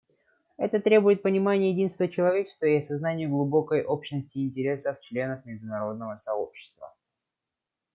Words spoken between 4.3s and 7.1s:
интересов членов международного сообщества.